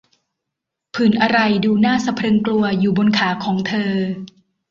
[0.93, 3.93] ผื่นอะไรดูน่าสะพรึงกลัวอยู่บนขาของเธอ!